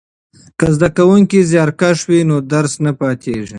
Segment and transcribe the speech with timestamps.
[0.59, 3.47] که زده کوونکی زیارکښ وي نو درس نه پاتیږي.